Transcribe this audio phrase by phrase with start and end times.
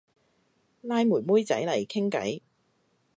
[0.81, 2.41] 拉妹妹仔嚟傾偈